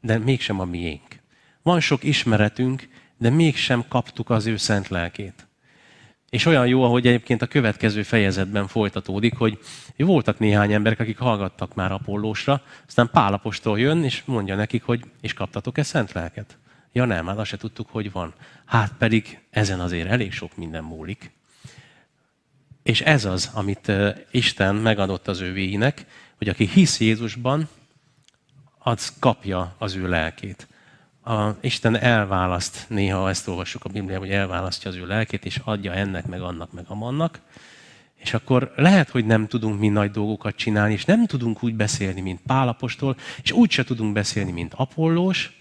[0.00, 1.20] de mégsem a miénk.
[1.62, 5.47] Van sok ismeretünk, de mégsem kaptuk az ő szent lelkét.
[6.30, 9.58] És olyan jó, ahogy egyébként a következő fejezetben folytatódik, hogy
[9.96, 15.32] voltak néhány emberek, akik hallgattak már Apollósra, aztán Pálapostól jön, és mondja nekik, hogy és
[15.32, 16.58] kaptatok-e szent lelket?
[16.92, 18.34] Ja nem, hát azt se tudtuk, hogy van.
[18.64, 21.30] Hát pedig ezen azért elég sok minden múlik.
[22.82, 23.92] És ez az, amit
[24.30, 27.68] Isten megadott az ővéinek, hogy aki hisz Jézusban,
[28.78, 30.66] az kapja az ő lelkét
[31.28, 35.92] a Isten elválaszt, néha ezt olvassuk a Bibliában, hogy elválasztja az ő lelkét, és adja
[35.92, 37.40] ennek, meg annak, meg amannak.
[38.14, 42.20] És akkor lehet, hogy nem tudunk mi nagy dolgokat csinálni, és nem tudunk úgy beszélni,
[42.20, 45.60] mint Pálapostól, és úgy se tudunk beszélni, mint Apollós,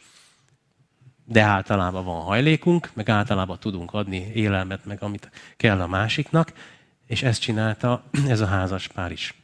[1.26, 6.54] de általában van hajlékunk, meg általában tudunk adni élelmet, meg amit kell a másiknak,
[7.08, 9.37] és ezt csinálta ez a házas pár is.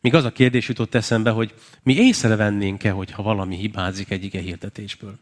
[0.00, 5.18] Míg az a kérdés jutott eszembe, hogy mi észrevennénk-e, hogyha valami hibázik egy ige hirdetésből.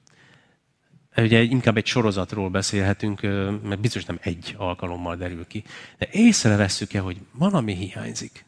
[1.16, 3.20] Ugye inkább egy sorozatról beszélhetünk,
[3.62, 5.64] mert biztos nem egy alkalommal derül ki.
[5.98, 8.44] De észrevesszük-e, hogy valami hiányzik?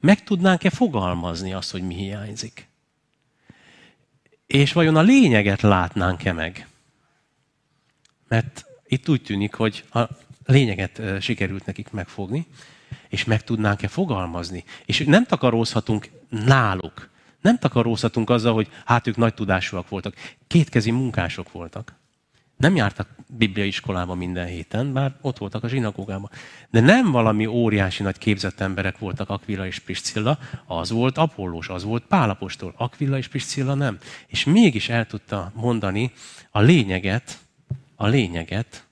[0.00, 2.68] Meg tudnánk-e fogalmazni azt, hogy mi hiányzik?
[4.46, 6.68] És vajon a lényeget látnánk-e meg?
[8.28, 10.02] Mert itt úgy tűnik, hogy a
[10.44, 12.46] lényeget sikerült nekik megfogni,
[13.10, 14.64] és meg tudnánk-e fogalmazni.
[14.84, 17.08] És nem takarózhatunk náluk.
[17.40, 20.14] Nem takarózhatunk azzal, hogy hát ők nagy tudásúak voltak.
[20.46, 21.94] Kétkezi munkások voltak.
[22.56, 26.30] Nem jártak bibliai iskolába minden héten, bár ott voltak a zsinagógában.
[26.70, 31.84] De nem valami óriási nagy képzett emberek voltak Aquila és Priscilla, az volt Apollós, az
[31.84, 32.74] volt Pálapostól.
[32.76, 33.98] Aquila és Priscilla nem.
[34.26, 36.12] És mégis el tudta mondani
[36.50, 37.38] a lényeget,
[37.96, 38.84] a lényeget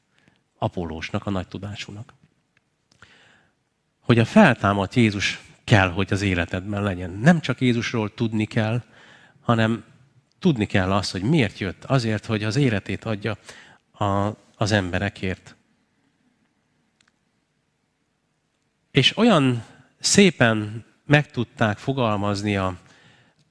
[0.59, 2.18] Apollósnak, a nagy tudásúnak
[4.09, 7.11] hogy a feltámadt Jézus kell, hogy az életedben legyen.
[7.11, 8.83] Nem csak Jézusról tudni kell,
[9.41, 9.85] hanem
[10.39, 11.85] tudni kell azt, hogy miért jött.
[11.85, 13.37] Azért, hogy az életét adja
[13.93, 15.57] a, az emberekért.
[18.91, 19.65] És olyan
[19.99, 22.77] szépen meg tudták fogalmazni a,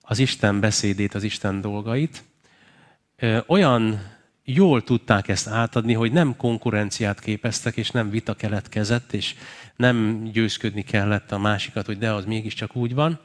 [0.01, 2.23] az Isten beszédét, az Isten dolgait,
[3.47, 4.01] olyan
[4.43, 9.35] jól tudták ezt átadni, hogy nem konkurenciát képeztek, és nem vita keletkezett, és
[9.77, 13.19] nem győzködni kellett a másikat, hogy de az mégiscsak úgy van,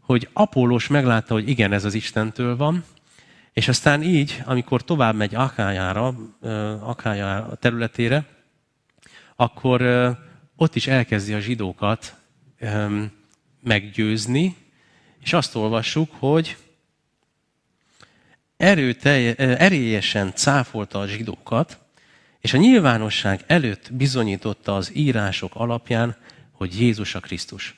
[0.00, 2.84] hogy Apollos meglátta, hogy igen, ez az Istentől van,
[3.52, 6.14] és aztán így, amikor tovább megy Akájára,
[6.80, 8.24] Akájára területére,
[9.36, 9.82] akkor
[10.56, 12.16] ott is elkezdi a zsidókat
[13.62, 14.56] meggyőzni,
[15.20, 16.56] és azt olvassuk, hogy
[18.56, 21.78] erőtelje, erélyesen cáfolta a zsidókat,
[22.48, 26.16] és a nyilvánosság előtt bizonyította az írások alapján,
[26.52, 27.76] hogy Jézus a Krisztus.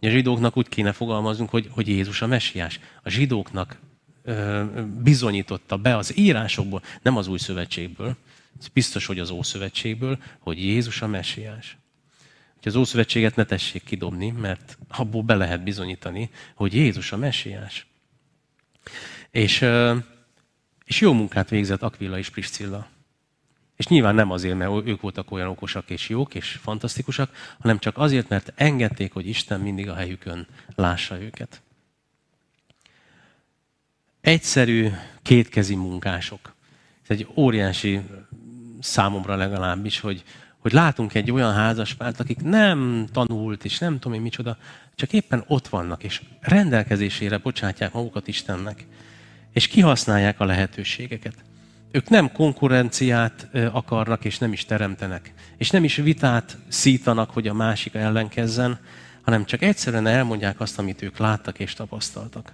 [0.00, 2.80] A zsidóknak úgy kéne fogalmaznunk, hogy, hogy Jézus a messiás.
[3.02, 3.78] A zsidóknak
[4.22, 4.64] ö,
[5.02, 8.16] bizonyította be az írásokból, nem az új szövetségből,
[8.60, 11.76] ez biztos, hogy az Ószövetségből, hogy Jézus a messiás.
[12.54, 17.86] Hogy az Ószövetséget ne tessék kidobni, mert abból be lehet bizonyítani, hogy Jézus a messiás.
[19.30, 19.64] És,
[20.84, 22.92] és jó munkát végzett Aquila és Priscilla.
[23.76, 27.98] És nyilván nem azért, mert ők voltak olyan okosak és jók és fantasztikusak, hanem csak
[27.98, 31.62] azért, mert engedték, hogy Isten mindig a helyükön lássa őket.
[34.20, 34.88] Egyszerű,
[35.22, 36.54] kétkezi munkások.
[37.02, 38.00] Ez egy óriási
[38.80, 40.24] számomra legalábbis, hogy,
[40.58, 44.56] hogy látunk egy olyan házaspárt, akik nem tanult, és nem tudom én micsoda,
[44.94, 48.86] csak éppen ott vannak, és rendelkezésére bocsátják magukat Istennek,
[49.52, 51.34] és kihasználják a lehetőségeket.
[51.94, 55.32] Ők nem konkurenciát akarnak, és nem is teremtenek.
[55.56, 58.78] És nem is vitát szítanak, hogy a másik ellenkezzen,
[59.22, 62.52] hanem csak egyszerűen elmondják azt, amit ők láttak és tapasztaltak.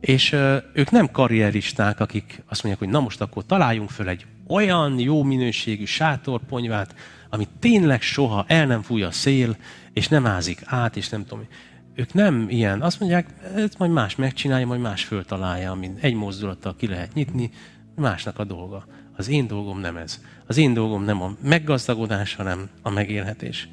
[0.00, 0.32] És
[0.72, 5.22] ők nem karrieristák, akik azt mondják, hogy na most akkor találjunk föl egy olyan jó
[5.22, 6.94] minőségű sátorponyvát,
[7.30, 9.56] amit tényleg soha el nem fúj a szél,
[9.92, 11.46] és nem ázik át, és nem tudom.
[11.94, 12.82] Ők nem ilyen.
[12.82, 13.26] Azt mondják,
[13.56, 17.50] ezt majd más megcsinálja, majd más föltalálja, amit egy mozdulattal ki lehet nyitni,
[17.96, 18.86] másnak a dolga.
[19.16, 20.20] Az én dolgom nem ez.
[20.46, 23.68] Az én dolgom nem a meggazdagodás, hanem a megélhetés.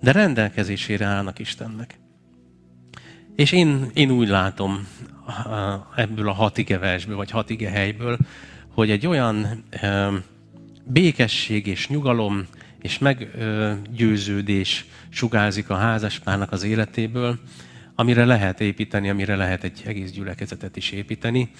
[0.00, 1.98] De rendelkezésére állnak Istennek.
[3.36, 4.88] És én, én úgy látom
[5.96, 8.18] ebből a hatigeversből, vagy hatigehelyből,
[8.68, 9.64] hogy egy olyan
[10.84, 12.46] békesség és nyugalom
[12.80, 17.38] és meggyőződés sugárzik a házaspárnak az életéből,
[17.94, 21.50] amire lehet építeni, amire lehet egy egész gyülekezetet is építeni,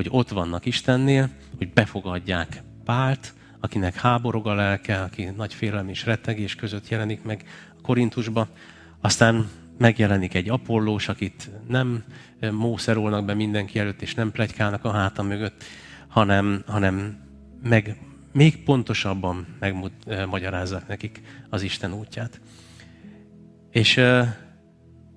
[0.00, 1.28] hogy ott vannak Istennél,
[1.58, 7.44] hogy befogadják Pált, akinek háborog a lelke, aki nagy félelem és rettegés között jelenik meg
[7.82, 8.48] Korintusba.
[9.00, 9.48] Aztán
[9.78, 12.04] megjelenik egy apollós, akit nem
[12.52, 15.64] mószerolnak be mindenki előtt, és nem plegykálnak a háta mögött,
[16.08, 17.16] hanem, hanem
[17.62, 17.96] meg,
[18.32, 22.40] még pontosabban megmagyarázzák nekik az Isten útját.
[23.70, 24.00] És,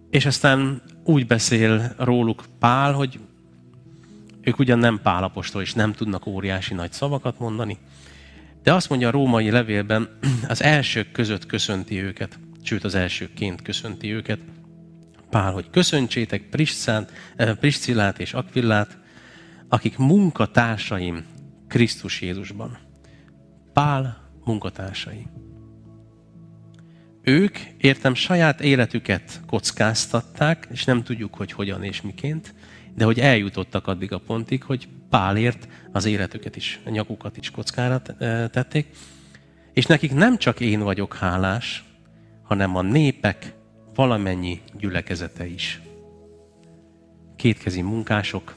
[0.10, 3.20] és aztán úgy beszél róluk Pál, hogy
[4.44, 7.78] ők ugyan nem pálapostól, és nem tudnak óriási nagy szavakat mondani,
[8.64, 10.10] de azt mondja a római levélben,
[10.48, 14.40] az elsők között köszönti őket, sőt az elsőként köszönti őket.
[15.30, 16.50] Pál, hogy köszöntsétek
[17.60, 18.98] Priscillát és Akvillát,
[19.70, 21.26] akik munkatársaim
[21.68, 22.78] Krisztus Jézusban.
[23.74, 25.28] Pál munkatársai.
[27.22, 32.54] Ők, értem, saját életüket kockáztatták, és nem tudjuk, hogy hogyan és miként,
[32.96, 38.02] de hogy eljutottak addig a pontig, hogy Pálért az életüket is, a nyakukat is kockára
[38.50, 38.88] tették.
[39.74, 41.84] És nekik nem csak én vagyok hálás,
[42.44, 43.54] hanem a népek
[43.96, 45.82] valamennyi gyülekezete is.
[47.36, 48.54] Kétkezi munkások,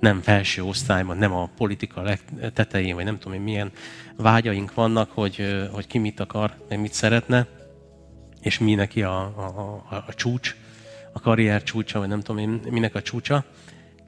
[0.00, 2.16] nem felső osztályban, nem a politika
[2.54, 3.72] tetején, vagy nem tudom én milyen
[4.16, 7.46] vágyaink vannak, hogy, hogy ki mit akar, mit szeretne,
[8.40, 10.56] és mi neki a, a, a, a csúcs,
[11.18, 13.44] a karrier csúcsa, vagy nem tudom én, minek a csúcsa.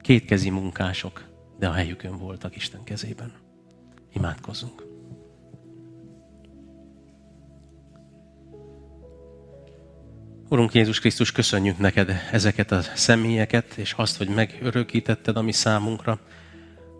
[0.01, 1.23] Kétkezi munkások,
[1.59, 3.31] de a helyükön voltak Isten kezében.
[4.13, 4.85] Imádkozzunk.
[10.49, 16.19] Urunk Jézus Krisztus, köszönjük neked ezeket a személyeket, és azt, hogy megörökítetted a mi számunkra,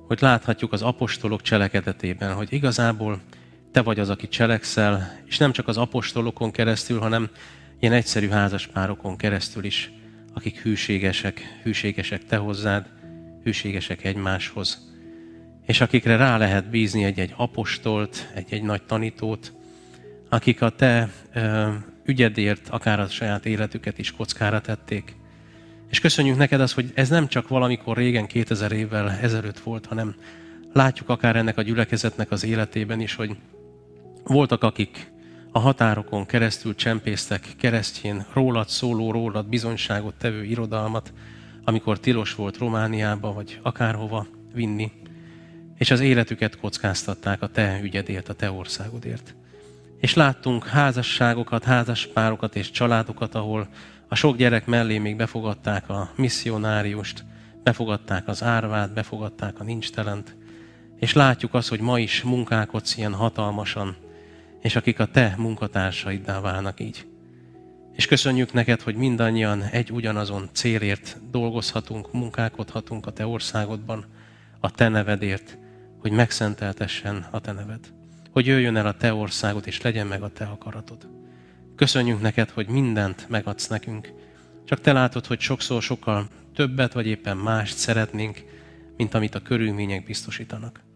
[0.07, 3.21] hogy láthatjuk az apostolok cselekedetében, hogy igazából
[3.71, 7.29] te vagy az, aki cselekszel, és nem csak az apostolokon keresztül, hanem
[7.79, 9.91] ilyen egyszerű házaspárokon keresztül is,
[10.33, 12.85] akik hűségesek, hűségesek te hozzád,
[13.43, 14.89] hűségesek egymáshoz,
[15.65, 19.53] és akikre rá lehet bízni egy-egy apostolt, egy-egy nagy tanítót,
[20.29, 21.69] akik a te ö,
[22.05, 25.15] ügyedért akár a saját életüket is kockára tették.
[25.89, 30.15] És köszönjük neked az, hogy ez nem csak valamikor régen, 2000 évvel ezelőtt volt, hanem
[30.73, 33.35] látjuk akár ennek a gyülekezetnek az életében is, hogy
[34.23, 35.11] voltak, akik
[35.51, 41.13] a határokon keresztül csempésztek keresztjén rólad szóló, rólad bizonyságot tevő irodalmat,
[41.63, 44.91] amikor tilos volt Romániába, vagy akárhova vinni,
[45.77, 49.35] és az életüket kockáztatták a te ügyedért, a te országodért.
[49.99, 53.67] És láttunk házasságokat, házaspárokat és családokat, ahol
[54.07, 57.23] a sok gyerek mellé még befogadták a misszionáriust,
[57.63, 60.35] befogadták az árvát, befogadták a nincstelent,
[60.99, 63.95] és látjuk azt, hogy ma is munkálkodsz ilyen hatalmasan,
[64.61, 67.05] és akik a te munkatársaiddá válnak így.
[67.95, 74.05] És köszönjük neked, hogy mindannyian egy ugyanazon célért dolgozhatunk, munkálkodhatunk a te országodban,
[74.59, 75.57] a te nevedért,
[75.99, 77.93] hogy megszenteltessen a te neved.
[78.31, 81.09] Hogy jöjjön el a te országod, és legyen meg a te akaratod.
[81.75, 84.13] Köszönjük neked, hogy mindent megadsz nekünk.
[84.65, 88.43] Csak te látod, hogy sokszor sokkal többet, vagy éppen mást szeretnénk,
[88.97, 90.90] mint amit a körülmények biztosítanak.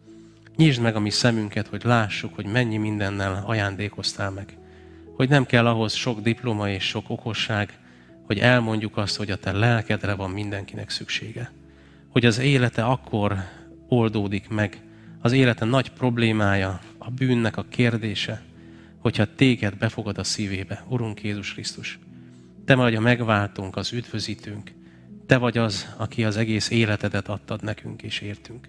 [0.55, 4.57] Nyisd meg a mi szemünket, hogy lássuk, hogy mennyi mindennel ajándékoztál meg
[5.15, 7.79] hogy nem kell ahhoz sok diploma és sok okosság,
[8.25, 11.51] hogy elmondjuk azt, hogy a te lelkedre van mindenkinek szüksége.
[12.09, 13.37] Hogy az élete akkor
[13.87, 14.81] oldódik meg,
[15.21, 18.41] az élete nagy problémája, a bűnnek a kérdése,
[18.99, 21.99] hogyha téged befogad a szívébe, Urunk Jézus Krisztus.
[22.65, 24.71] Te vagy a megváltunk, az üdvözítünk.
[25.25, 28.67] Te vagy az, aki az egész életedet adtad nekünk és értünk.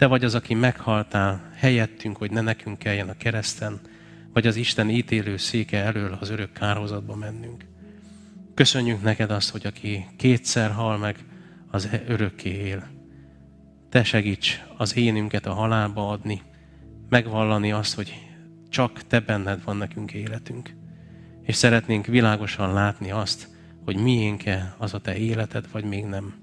[0.00, 3.80] Te vagy az, aki meghaltál helyettünk, hogy ne nekünk kelljen a kereszten,
[4.32, 7.64] vagy az Isten ítélő széke elől az örök kárhozatba mennünk.
[8.54, 11.16] Köszönjük neked azt, hogy aki kétszer hal meg,
[11.70, 12.88] az örökké él.
[13.88, 16.42] Te segíts az énünket a halálba adni,
[17.08, 18.14] megvallani azt, hogy
[18.68, 20.74] csak te benned van nekünk életünk.
[21.42, 23.48] És szeretnénk világosan látni azt,
[23.84, 26.34] hogy miénke az a te életed, vagy még nem.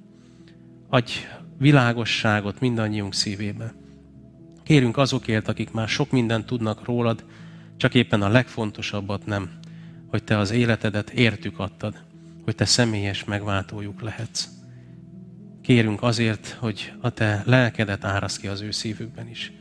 [0.90, 1.12] Adj
[1.58, 3.74] világosságot mindannyiunk szívébe.
[4.64, 7.26] Kérünk azokért, akik már sok mindent tudnak rólad,
[7.78, 9.50] csak éppen a legfontosabbat nem,
[10.08, 12.04] hogy te az életedet értük adtad,
[12.44, 14.48] hogy te személyes megváltójuk lehetsz.
[15.62, 19.52] Kérünk azért, hogy a te lelkedet árasz ki az ő szívükben is.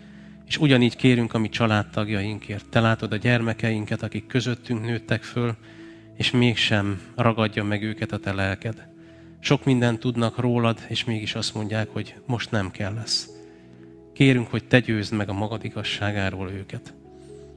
[0.47, 2.69] És ugyanígy kérünk a mi családtagjainkért.
[2.69, 5.57] Te látod a gyermekeinket, akik közöttünk nőttek föl,
[6.17, 8.96] és mégsem ragadja meg őket a te lelked.
[9.47, 13.29] Sok mindent tudnak rólad, és mégis azt mondják, hogy most nem kell lesz.
[14.13, 16.95] Kérünk, hogy te győzd meg a magad igazságáról őket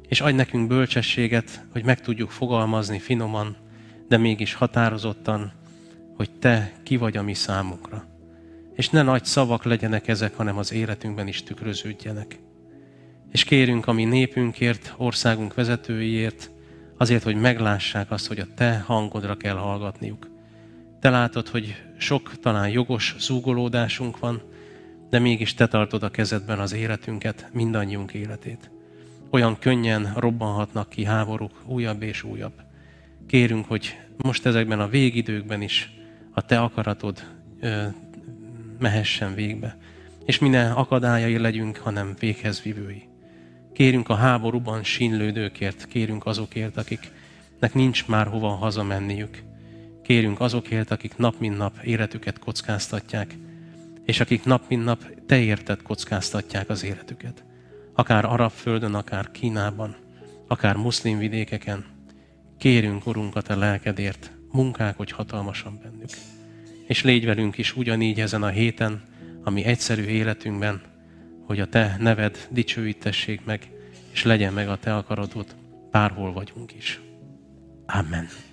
[0.09, 3.55] és adj nekünk bölcsességet, hogy meg tudjuk fogalmazni finoman,
[4.07, 5.51] de mégis határozottan,
[6.15, 8.05] hogy Te ki vagy a mi számunkra.
[8.75, 12.39] És ne nagy szavak legyenek ezek, hanem az életünkben is tükröződjenek.
[13.31, 16.51] És kérünk a mi népünkért, országunk vezetőiért,
[16.97, 20.28] azért, hogy meglássák azt, hogy a Te hangodra kell hallgatniuk.
[20.99, 24.41] Te látod, hogy sok talán jogos zúgolódásunk van,
[25.09, 28.71] de mégis Te tartod a kezedben az életünket, mindannyiunk életét.
[29.29, 32.53] Olyan könnyen robbanhatnak ki háborúk újabb és újabb.
[33.27, 35.91] Kérünk, hogy most ezekben a végidőkben is
[36.31, 37.23] a Te akaratod
[37.59, 37.83] ö,
[38.79, 39.77] mehessen végbe,
[40.25, 43.03] és minden akadályai legyünk, hanem véghez vivői.
[43.73, 49.47] Kérünk a háborúban sínlődőkért, kérünk azokért, akiknek nincs már hova hazamenniük.
[50.09, 53.37] Kérünk azokért, akik nap mint nap életüket kockáztatják,
[54.05, 57.43] és akik nap mint nap te érted kockáztatják az életüket.
[57.93, 59.95] Akár arab földön, akár Kínában,
[60.47, 61.85] akár muszlim vidékeken.
[62.57, 66.09] Kérünk, Urunk, a lelkedért, munkálkodj hatalmasan bennük.
[66.87, 69.01] És légy velünk is ugyanígy ezen a héten,
[69.43, 70.81] ami egyszerű életünkben,
[71.45, 73.71] hogy a Te neved dicsőítessék meg,
[74.11, 75.55] és legyen meg a Te akaratod,
[75.91, 77.01] bárhol vagyunk is.
[77.85, 78.48] Amen.